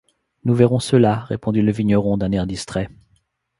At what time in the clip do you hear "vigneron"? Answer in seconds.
1.71-2.17